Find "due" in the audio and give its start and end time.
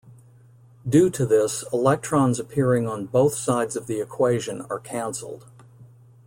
0.89-1.11